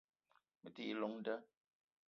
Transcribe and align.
Me 0.61 0.69
te 0.73 0.81
yi 0.87 0.93
llong 0.99 1.15
nda 1.19 1.35